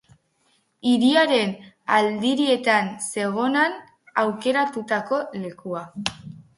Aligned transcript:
Hiriaren 0.91 1.53
aldirietan 1.99 2.91
zegonan 3.11 3.79
aukeratutako 4.27 5.25
lekua. 5.47 5.89